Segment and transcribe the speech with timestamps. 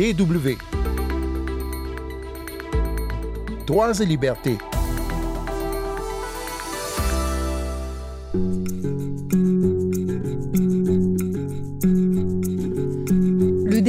[0.00, 0.56] DW.
[3.66, 4.56] Droits et libertés.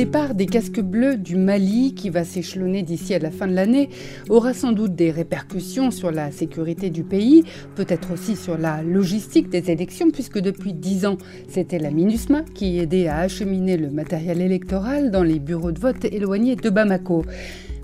[0.05, 3.89] Départ des casques bleus du Mali, qui va s'échelonner d'ici à la fin de l'année,
[4.29, 7.43] aura sans doute des répercussions sur la sécurité du pays,
[7.75, 12.79] peut-être aussi sur la logistique des élections, puisque depuis dix ans, c'était la MINUSMA qui
[12.79, 17.23] aidait à acheminer le matériel électoral dans les bureaux de vote éloignés de Bamako.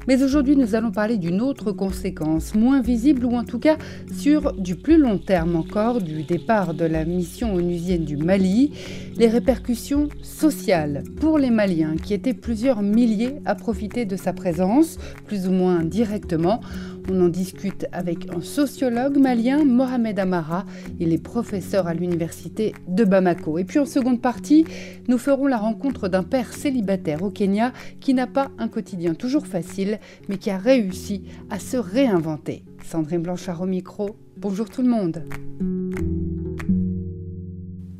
[0.07, 3.77] Mais aujourd'hui, nous allons parler d'une autre conséquence, moins visible ou en tout cas
[4.17, 8.71] sur du plus long terme encore du départ de la mission onusienne du Mali,
[9.17, 14.97] les répercussions sociales pour les Maliens qui étaient plusieurs milliers à profiter de sa présence,
[15.25, 16.61] plus ou moins directement.
[17.09, 20.65] On en discute avec un sociologue malien, Mohamed Amara.
[20.99, 23.59] Il est professeur à l'université de Bamako.
[23.59, 24.65] Et puis en seconde partie,
[25.07, 27.71] nous ferons la rencontre d'un père célibataire au Kenya
[28.01, 29.96] qui n'a pas un quotidien toujours facile,
[30.29, 32.63] mais qui a réussi à se réinventer.
[32.83, 34.15] Sandrine Blanchard au micro.
[34.37, 35.23] Bonjour tout le monde.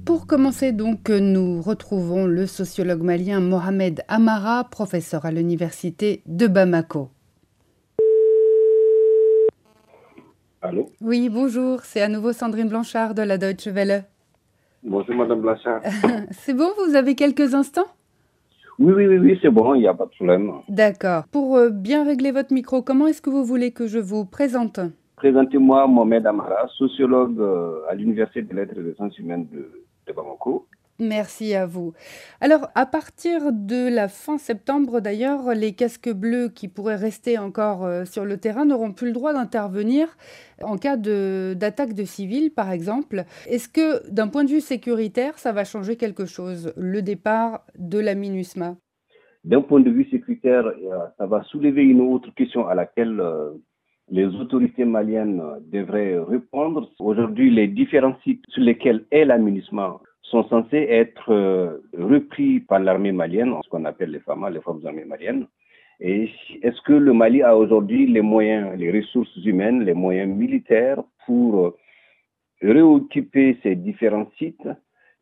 [0.06, 7.10] Pour commencer donc, nous retrouvons le sociologue malien Mohamed Amara, professeur à l'université de Bamako.
[10.62, 10.90] Allô?
[11.02, 14.06] Oui, bonjour, c'est à nouveau Sandrine Blanchard de la Deutsche Welle.
[14.84, 15.82] Bonjour Madame Blanchard.
[16.32, 17.88] c'est bon, vous avez quelques instants?
[18.80, 20.52] Oui, oui, oui, oui c'est bon, il n'y a pas de problème.
[20.70, 21.24] D'accord.
[21.32, 24.80] Pour euh, bien régler votre micro, comment est-ce que vous voulez que je vous présente?
[25.16, 30.14] Présentez-moi Mohamed Amara, sociologue euh, à l'Université des lettres et des sciences humaines de, de
[30.14, 30.68] Bamako.
[31.00, 31.94] Merci à vous.
[32.42, 37.86] Alors, à partir de la fin septembre, d'ailleurs, les casques bleus qui pourraient rester encore
[37.86, 40.08] euh, sur le terrain n'auront plus le droit d'intervenir
[40.64, 43.26] en cas d'attaque de, civils, par exemple.
[43.48, 48.00] Est-ce que, d'un point de vue sécuritaire, ça va changer quelque chose, le départ de
[48.00, 48.76] la MINUSMA?
[49.44, 50.66] D'un point de vue sécuritaire,
[51.20, 53.52] ça va soulever une autre question à laquelle euh,
[54.10, 56.90] les autorités maliennes devraient répondre.
[56.98, 60.00] Aujourd'hui, les différents sites sur lesquels est la MINUSMA
[60.30, 64.86] sont censés être euh, repris par l'armée malienne, ce qu'on appelle les FAMA, les forces
[64.86, 65.48] armées maliennes.
[66.00, 66.30] Et
[66.62, 71.66] est-ce que le Mali a aujourd'hui les moyens, les ressources humaines, les moyens militaires pour
[71.66, 71.78] euh,
[72.62, 74.70] réoccuper ces différents sites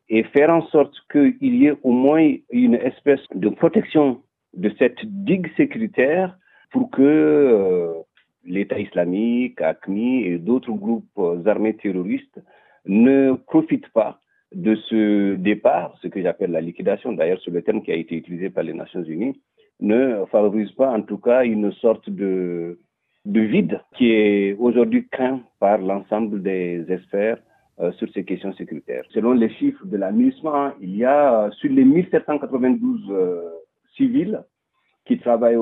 [0.08, 4.22] et faire en sorte qu'il y ait au moins une espèce de protection
[4.54, 6.36] de cette digue sécuritaire
[6.72, 7.92] pour que euh,
[8.44, 12.40] l'État islamique, ACMI et d'autres groupes armés terroristes
[12.84, 14.20] ne profitent pas
[14.54, 18.16] de ce départ, ce que j'appelle la liquidation, d'ailleurs c'est le terme qui a été
[18.16, 19.40] utilisé par les Nations Unies,
[19.80, 22.78] ne favorise pas en tout cas une sorte de,
[23.24, 27.38] de vide qui est aujourd'hui craint par l'ensemble des experts
[27.80, 29.04] euh, sur ces questions sécuritaires.
[29.10, 33.42] Selon les chiffres de la MINUSMA, il y a sur les 1792 euh,
[33.96, 34.42] civils
[35.04, 35.58] qui travaillent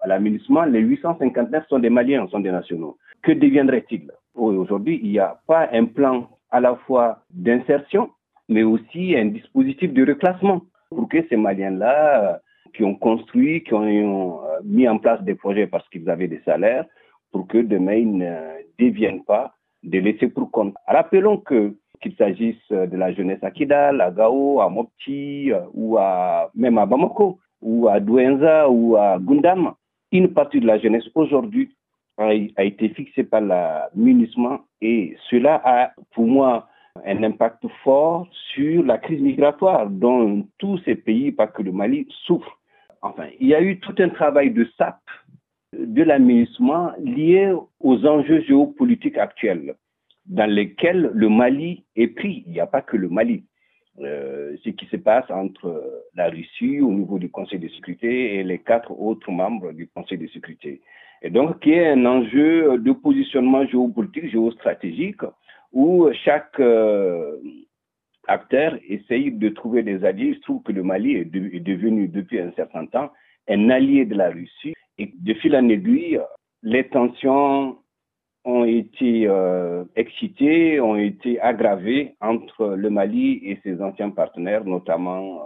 [0.00, 2.96] à la MINUSMA, les 859 sont des Maliens, sont des nationaux.
[3.22, 4.10] Que deviendrait-il?
[4.34, 8.10] Aujourd'hui, il n'y a pas un plan à la fois d'insertion,
[8.48, 12.40] mais aussi un dispositif de reclassement pour que ces Maliens-là,
[12.74, 16.84] qui ont construit, qui ont mis en place des projets parce qu'ils avaient des salaires,
[17.32, 18.34] pour que demain ils ne
[18.78, 20.74] deviennent pas des laissés pour compte.
[20.86, 26.50] Rappelons que qu'il s'agisse de la jeunesse à Kidal, à Gao, à Mopti, ou à,
[26.54, 29.72] même à Bamako, ou à Douenza, ou à Gundam,
[30.10, 31.70] une partie de la jeunesse aujourd'hui
[32.18, 36.68] a, été fixée par la MINUSMA et cela a, pour moi,
[37.04, 42.06] un impact fort sur la crise migratoire dont tous ces pays, pas que le Mali,
[42.26, 42.58] souffrent.
[43.00, 45.00] Enfin, il y a eu tout un travail de SAP
[45.72, 49.74] de la MINUSMA lié aux enjeux géopolitiques actuels
[50.26, 52.44] dans lesquels le Mali est pris.
[52.46, 53.44] Il n'y a pas que le Mali.
[54.00, 58.42] Euh, ce qui se passe entre la Russie au niveau du Conseil de sécurité et
[58.42, 60.80] les quatre autres membres du Conseil de sécurité.
[61.22, 65.22] Et donc, qui est un enjeu de positionnement géopolitique, géostratégique,
[65.72, 67.36] où chaque euh,
[68.26, 70.30] acteur essaye de trouver des alliés.
[70.30, 73.10] Il se trouve que le Mali est, de, est, devenu depuis un certain temps
[73.48, 74.74] un allié de la Russie.
[74.98, 76.20] Et de fil en aiguille,
[76.62, 77.78] les tensions
[78.44, 85.42] ont été euh, excitées, ont été aggravées entre le Mali et ses anciens partenaires, notamment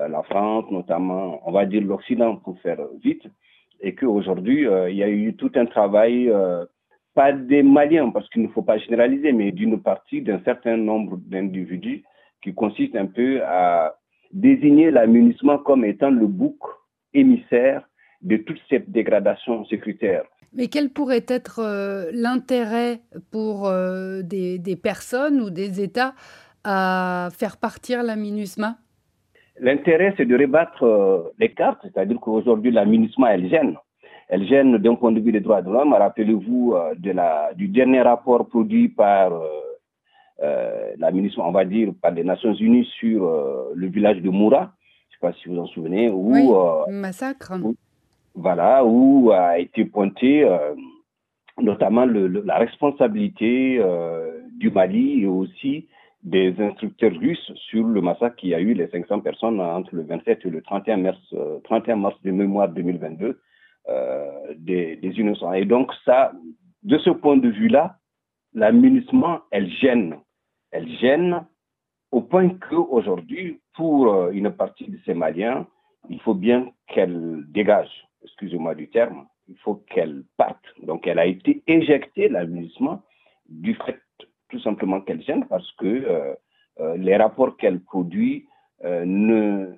[0.00, 3.24] euh, la France, notamment, on va dire l'Occident pour faire vite,
[3.82, 6.64] et qu'aujourd'hui, euh, il y a eu tout un travail, euh,
[7.14, 11.18] pas des Maliens, parce qu'il ne faut pas généraliser, mais d'une partie, d'un certain nombre
[11.18, 12.04] d'individus,
[12.42, 13.96] qui consiste un peu à
[14.32, 16.58] désigner l'amunissement comme étant le bouc
[17.12, 17.86] émissaire
[18.22, 20.24] de toute cette dégradation sécuritaire.
[20.54, 23.00] Mais quel pourrait être euh, l'intérêt
[23.30, 23.70] pour
[24.22, 26.14] des, des, personnes ou des États
[26.64, 28.76] à faire partir la MINUSMA
[29.60, 33.76] L'intérêt, c'est de rebattre euh, les cartes, c'est-à-dire qu'aujourd'hui, la elle gêne.
[34.28, 35.92] Elle gêne d'un point de vue des droits de l'homme.
[35.92, 39.32] Rappelez-vous euh, de du dernier rapport produit par
[40.42, 43.30] euh, la MINUSMA, on va dire, par les Nations Unies sur
[43.74, 44.72] le village de Moura.
[45.10, 46.08] Je ne sais pas si vous en souvenez.
[46.08, 46.48] Où, oui,
[46.92, 47.52] massacre.
[48.34, 50.48] voilà, où a été pointé
[51.60, 53.80] notamment la responsabilité
[54.58, 55.86] du Mali et aussi
[56.22, 60.44] des instructeurs russes sur le massacre qui a eu les 500 personnes entre le 27
[60.44, 61.34] et le 31 mars,
[61.64, 63.40] 31 euh, mars de mémoire 2022
[63.88, 65.52] euh, des, innocents.
[65.52, 66.32] Et donc ça,
[66.84, 67.96] de ce point de vue-là,
[68.54, 68.70] la
[69.50, 70.16] elle gêne.
[70.70, 71.44] Elle gêne
[72.12, 75.66] au point qu'aujourd'hui, pour euh, une partie de ces Maliens,
[76.08, 77.90] il faut bien qu'elle dégage,
[78.22, 80.64] excusez-moi du terme, il faut qu'elle parte.
[80.82, 82.44] Donc elle a été éjectée, la
[83.48, 84.00] du fait
[84.52, 86.34] tout simplement qu'elle gêne parce que euh,
[86.80, 88.46] euh, les rapports qu'elle produit
[88.84, 89.72] euh, ne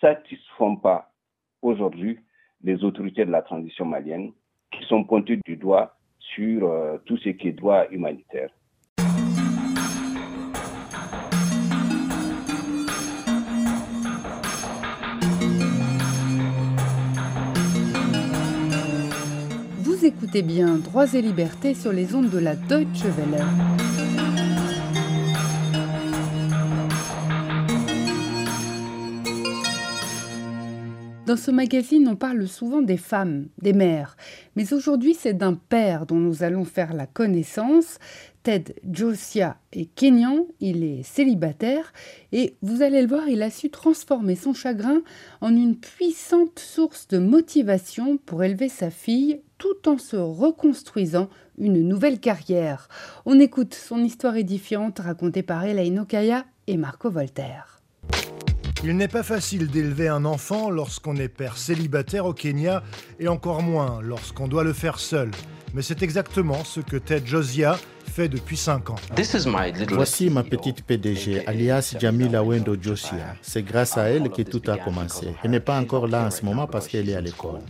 [0.00, 1.10] satisfont pas
[1.60, 2.20] aujourd'hui
[2.62, 4.30] les autorités de la transition malienne
[4.70, 6.72] qui sont pointées du doigt sur
[7.04, 8.50] tout ce qui est droit humanitaire.
[19.82, 24.03] Vous écoutez bien Droits et libertés sur les ondes de la Deutsche Welle.
[31.34, 34.16] Dans ce magazine, on parle souvent des femmes, des mères.
[34.54, 37.98] Mais aujourd'hui, c'est d'un père dont nous allons faire la connaissance.
[38.44, 41.92] Ted Josia est kényan, il est célibataire
[42.30, 45.02] et vous allez le voir, il a su transformer son chagrin
[45.40, 51.28] en une puissante source de motivation pour élever sa fille tout en se reconstruisant
[51.58, 52.88] une nouvelle carrière.
[53.26, 57.83] On écoute son histoire édifiante racontée par Elaine Okaya et Marco Voltaire.
[58.86, 62.82] Il n'est pas facile d'élever un enfant lorsqu'on est père célibataire au Kenya
[63.18, 65.30] et encore moins lorsqu'on doit le faire seul.
[65.72, 67.78] Mais c'est exactement ce que Ted Josia
[68.12, 68.96] fait depuis 5 ans.
[69.88, 73.36] Voici ma petite PDG, alias Jamila Wendo Josia.
[73.40, 75.28] C'est grâce à elle que tout a commencé.
[75.42, 77.60] Elle n'est pas encore là en ce moment parce qu'elle est à l'école.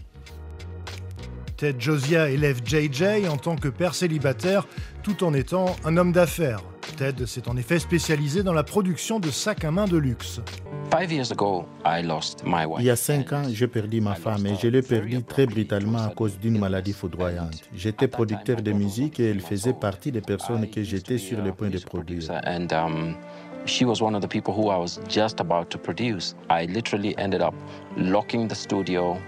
[1.56, 4.66] Ted Josia élève JJ en tant que père célibataire
[5.04, 6.64] tout en étant un homme d'affaires.
[6.96, 10.40] Ted s'est en effet spécialisé dans la production de sacs à main de luxe.
[12.78, 15.98] Il y a cinq ans, j'ai perdu ma femme et je l'ai perdue très brutalement
[15.98, 17.62] à cause d'une maladie foudroyante.
[17.74, 21.70] J'étais producteur de musique et elle faisait partie des personnes que j'étais sur le point
[21.70, 22.22] de produire.
[23.66, 26.34] She was one of the people who I was just about to produce.
[26.50, 27.54] I literally ended up
[27.96, 29.18] locking the studio.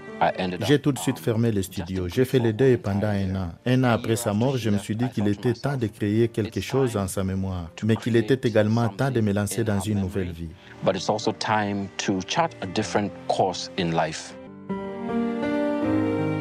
[0.67, 2.07] J'ai tout de suite fermé le studio.
[2.07, 3.49] J'ai fait le deuil pendant un an.
[3.65, 6.59] Un an après sa mort, je me suis dit qu'il était temps de créer quelque
[6.59, 10.31] chose en sa mémoire, mais qu'il était également temps de me lancer dans une nouvelle
[10.31, 10.49] vie.
[10.83, 14.36] But it's also time to chart a different course in life.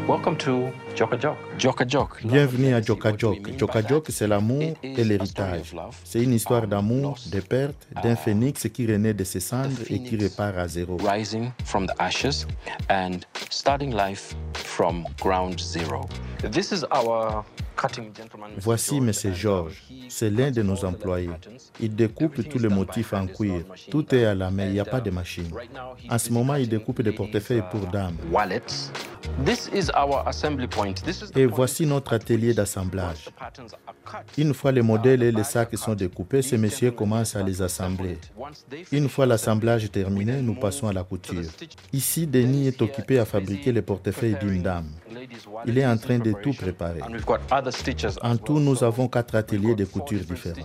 [0.08, 2.22] Welcome to Joka Jok.
[2.22, 3.58] Bienvenue à Joka Jok.
[3.58, 5.74] Joka Jok, c'est l'amour et l'héritage.
[6.04, 10.16] C'est une histoire d'amour, de perte, d'un phénix qui renaît de ses cendres et qui
[10.16, 10.96] repart à zéro.
[10.98, 12.46] Rising from the ashes
[12.88, 13.18] and
[13.50, 16.02] starting life from ground zero.
[16.52, 17.44] This is our
[18.58, 19.12] Voici M.
[19.34, 21.30] Georges, c'est l'un de nos employés.
[21.80, 23.64] Il découpe tous les motifs en cuir.
[23.90, 25.50] Tout est à la main, il n'y a pas de machine.
[26.08, 28.16] En ce moment, il découpe des portefeuilles pour dames.
[31.34, 33.28] Et voici notre atelier d'assemblage.
[34.38, 38.18] Une fois les modèles et les sacs sont découpés, ces messieurs commencent à les assembler.
[38.92, 41.42] Une fois l'assemblage terminé, nous passons à la couture.
[41.92, 44.90] Ici, Denis est occupé à fabriquer les portefeuilles d'une dame.
[45.66, 47.00] Il est en train de tout préparer.
[48.22, 50.56] En tout, nous avons quatre ateliers de couture différents.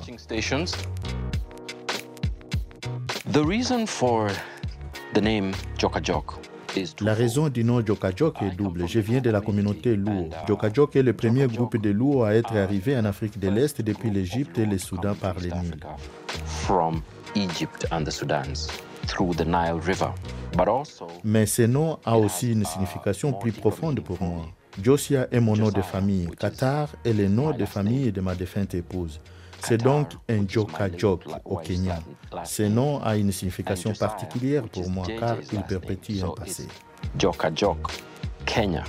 [7.01, 8.87] La raison du nom Jokajok est double.
[8.87, 10.29] Je viens de la communauté Luo.
[10.47, 14.09] Jokajok est le premier groupe de Luo à être arrivé en Afrique de l'Est depuis
[14.09, 15.79] l'Égypte et le Soudan par le Nil.
[21.23, 24.45] Mais ce nom a aussi une signification plus profonde pour moi.
[24.79, 26.27] Josia est mon nom de famille.
[26.39, 29.19] Qatar est le nom de famille de ma défunte épouse.
[29.59, 31.99] C'est donc un Joka Jok au Kenya.
[32.45, 36.67] Ce nom a une signification particulière pour moi car il perpétue un passé.
[37.19, 37.91] Joka Jok,
[38.45, 38.83] Kenya.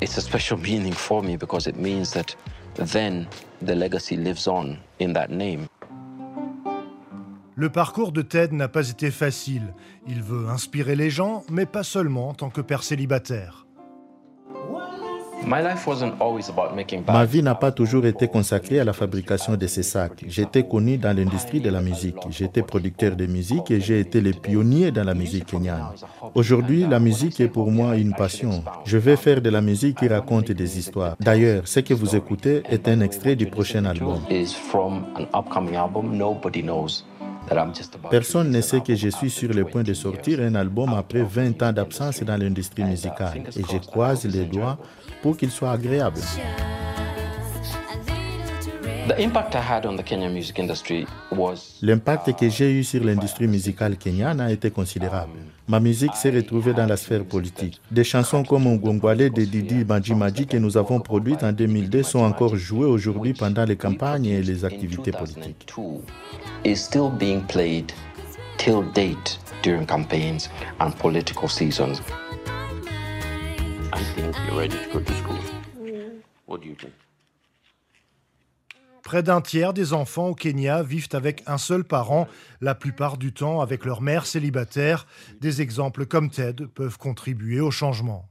[0.00, 2.36] It's a special meaning for me because it means that
[2.76, 3.26] then
[3.60, 5.66] the legacy lives on in that name.
[7.56, 9.74] Le parcours de Ted n'a pas été facile.
[10.08, 13.64] Il veut inspirer les gens, mais pas seulement en tant que père célibataire.
[15.46, 20.24] Ma vie n'a pas toujours été consacrée à la fabrication de ces sacs.
[20.26, 22.16] J'étais connu dans l'industrie de la musique.
[22.30, 25.88] J'étais producteur de musique et j'ai été le pionnier dans la musique kenyane.
[26.34, 28.64] Aujourd'hui, la musique est pour moi une passion.
[28.84, 31.16] Je vais faire de la musique qui raconte des histoires.
[31.20, 34.20] D'ailleurs, ce que vous écoutez est un extrait du prochain album.
[38.10, 41.62] Personne ne sait que je suis sur le point de sortir un album après 20
[41.62, 44.78] ans d'absence dans l'industrie musicale et je croise les doigts
[45.22, 46.20] pour qu'il soit agréable.
[51.82, 55.32] L'impact que j'ai eu sur l'industrie musicale kenyane a été considérable.
[55.68, 57.80] Ma musique s'est retrouvée dans la sphère politique.
[57.90, 62.56] Des chansons comme Ngongwale de Didi Maji que nous avons produites en 2002 sont encore
[62.56, 65.66] jouées aujourd'hui pendant les campagnes et les activités politiques.
[73.94, 75.38] I think you're ready to go to school.
[76.46, 77.03] What do you think?
[79.04, 82.26] Près d'un tiers des enfants au Kenya vivent avec un seul parent,
[82.60, 85.06] la plupart du temps avec leur mère célibataire.
[85.40, 88.28] Des exemples comme Ted peuvent contribuer au changement.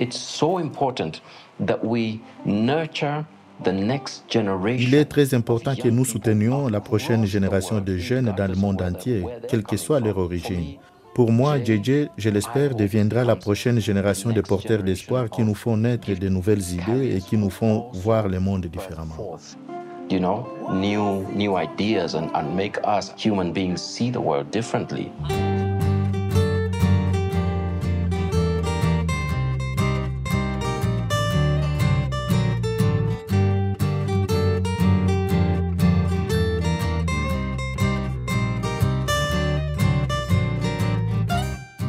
[0.00, 1.20] It's so important
[1.66, 3.24] that we nurture
[3.66, 8.80] il est très important que nous soutenions la prochaine génération de jeunes dans le monde
[8.80, 10.76] entier, quelle que soit leur origine.
[11.14, 15.76] Pour moi, JJ, je l'espère, deviendra la prochaine génération de porteurs d'espoir qui nous font
[15.76, 19.36] naître de nouvelles idées et qui nous font voir le monde différemment.
[20.08, 25.12] You know, new, new ideas and, and make us human beings see the world differently.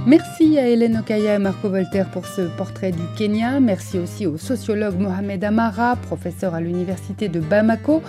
[0.10, 3.60] Merci à Hélène Okaya et Marco Voltaire pour ce portrait du Kenya.
[3.60, 8.02] Merci aussi au sociologue Mohamed Amara, professeur à l'université de Bamako.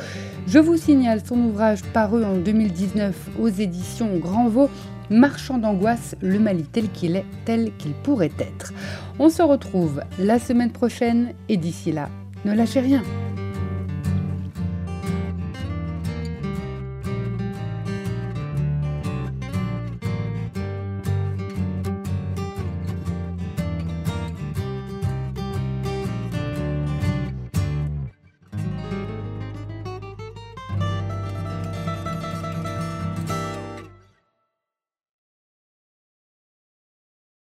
[0.47, 4.71] Je vous signale son ouvrage paru en 2019 aux éditions Grand Vaux,
[5.11, 8.73] Marchand d'angoisse, le Mali tel qu'il est, tel qu'il pourrait être.
[9.19, 12.09] On se retrouve la semaine prochaine et d'ici là,
[12.47, 13.03] ne lâchez rien.